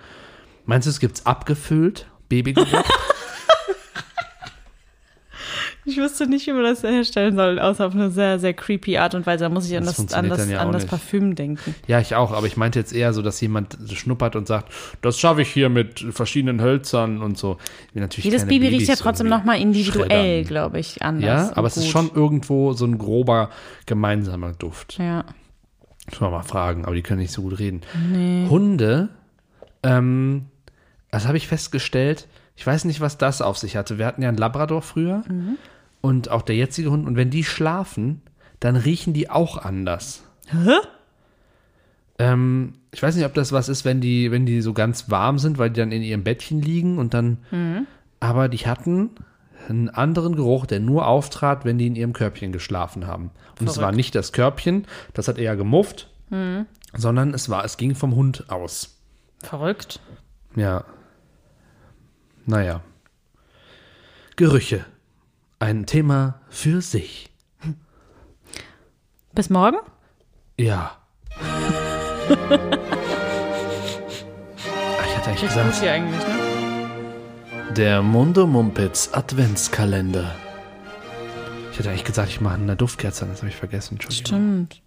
Meinst 0.64 0.86
du, 0.86 0.90
es 0.90 1.00
gibt's 1.00 1.26
abgefüllt? 1.26 2.06
Babygeruch? 2.28 2.84
Ich 5.84 5.96
wüsste 5.96 6.28
nicht, 6.28 6.46
wie 6.46 6.52
man 6.52 6.62
das 6.62 6.84
herstellen 6.84 7.34
soll, 7.34 7.58
außer 7.58 7.84
auf 7.88 7.92
eine 7.92 8.08
sehr, 8.08 8.38
sehr 8.38 8.54
creepy 8.54 8.98
Art 8.98 9.16
und 9.16 9.26
Weise. 9.26 9.42
Da 9.42 9.48
muss 9.48 9.68
ich 9.68 9.76
an 9.76 9.84
Das 9.84 9.96
das, 9.96 10.12
an 10.14 10.28
das, 10.28 10.48
ja 10.48 10.60
an 10.60 10.70
das. 10.70 10.86
Parfüm 10.86 11.34
denken. 11.34 11.74
ja, 11.88 11.98
ich 11.98 12.14
auch, 12.14 12.30
aber 12.30 12.46
ich 12.46 12.56
meinte 12.56 12.78
jetzt 12.78 12.92
eher 12.92 13.12
so, 13.12 13.20
dass 13.20 13.40
jemand 13.40 13.76
schnuppert 13.92 14.36
und 14.36 14.46
sagt, 14.46 14.72
das 15.00 15.18
schaffe 15.18 15.42
ich 15.42 15.48
hier 15.48 15.70
mit 15.70 16.06
verschiedenen 16.10 16.60
Hölzern 16.60 17.20
und 17.20 17.36
so. 17.36 17.56
Natürlich 17.94 18.26
Jedes 18.26 18.44
Baby 18.44 18.66
Babys 18.66 18.78
riecht 18.78 18.90
ja 18.90 18.94
trotzdem 18.94 19.26
nochmal 19.28 19.60
individuell, 19.60 20.44
glaube 20.44 20.78
ich, 20.78 21.02
anders. 21.02 21.50
Ja, 21.50 21.56
aber 21.56 21.66
es 21.66 21.76
ist 21.76 21.88
schon 21.88 22.12
irgendwo 22.14 22.74
so 22.74 22.84
ein 22.84 22.96
grober 22.96 23.50
gemeinsamer 23.84 24.52
Duft. 24.52 24.98
Ja. 24.98 25.24
Muss 26.10 26.20
man 26.20 26.30
mal 26.30 26.42
fragen, 26.42 26.84
aber 26.84 26.94
die 26.94 27.02
können 27.02 27.20
nicht 27.20 27.32
so 27.32 27.42
gut 27.42 27.58
reden. 27.58 27.80
Hunde, 28.48 29.08
ähm, 29.82 30.46
das 31.10 31.26
habe 31.26 31.36
ich 31.36 31.46
festgestellt. 31.48 32.28
Ich 32.56 32.66
weiß 32.66 32.84
nicht, 32.84 33.00
was 33.00 33.18
das 33.18 33.40
auf 33.40 33.56
sich 33.58 33.76
hatte. 33.76 33.98
Wir 33.98 34.06
hatten 34.06 34.22
ja 34.22 34.28
einen 34.28 34.38
Labrador 34.38 34.82
früher 34.82 35.22
und 36.00 36.30
auch 36.30 36.42
der 36.42 36.56
jetzige 36.56 36.90
Hund. 36.90 37.06
Und 37.06 37.16
wenn 37.16 37.30
die 37.30 37.44
schlafen, 37.44 38.22
dann 38.60 38.76
riechen 38.76 39.12
die 39.14 39.30
auch 39.30 39.56
anders. 39.58 40.24
Hä? 40.48 40.76
Ähm, 42.18 42.74
ich 42.92 43.02
weiß 43.02 43.16
nicht, 43.16 43.24
ob 43.24 43.34
das 43.34 43.52
was 43.52 43.68
ist, 43.68 43.84
wenn 43.84 44.00
die, 44.00 44.30
wenn 44.30 44.44
die 44.44 44.60
so 44.60 44.74
ganz 44.74 45.10
warm 45.10 45.38
sind, 45.38 45.58
weil 45.58 45.70
die 45.70 45.80
dann 45.80 45.92
in 45.92 46.02
ihrem 46.02 46.24
Bettchen 46.24 46.60
liegen 46.60 46.98
und 46.98 47.14
dann. 47.14 47.38
Aber 48.20 48.48
die 48.48 48.58
hatten 48.58 49.10
einen 49.68 49.88
anderen 49.90 50.36
Geruch, 50.36 50.66
der 50.66 50.80
nur 50.80 51.06
auftrat, 51.06 51.64
wenn 51.64 51.78
die 51.78 51.86
in 51.86 51.96
ihrem 51.96 52.12
Körbchen 52.12 52.52
geschlafen 52.52 53.06
haben. 53.06 53.30
Und 53.60 53.68
es 53.68 53.76
war 53.76 53.82
Verrückt. 53.84 53.96
nicht 53.96 54.14
das 54.14 54.32
Körbchen, 54.32 54.86
das 55.14 55.28
hat 55.28 55.38
eher 55.38 55.56
gemufft, 55.56 56.08
sondern 56.94 57.34
es 57.34 57.48
war, 57.48 57.64
es 57.64 57.76
ging 57.76 57.94
vom 57.94 58.14
Hund 58.14 58.50
aus. 58.50 58.98
Verrückt. 59.42 60.00
Ja. 60.56 60.84
Naja. 62.46 62.80
Gerüche. 64.36 64.84
Ein 65.58 65.86
Thema 65.86 66.40
für 66.48 66.80
sich. 66.80 67.30
Bis 69.34 69.50
morgen? 69.50 69.76
Ja. 70.58 70.92
Ich 75.04 75.16
hatte 75.18 75.30
eigentlich 75.30 75.48
gesagt, 75.48 75.74
hier 75.80 75.92
eigentlich, 75.92 76.26
ne? 76.26 76.41
Der 77.70 78.02
Mundo 78.02 78.46
Mumpitz 78.46 79.08
Adventskalender. 79.12 80.34
Ich 81.70 81.78
hätte 81.78 81.88
eigentlich 81.88 82.04
gesagt, 82.04 82.28
ich 82.28 82.40
mache 82.42 82.54
eine 82.54 82.76
Duftkerze, 82.76 83.26
das 83.26 83.38
habe 83.38 83.48
ich 83.48 83.56
vergessen. 83.56 83.98
Stimmt. 84.00 84.82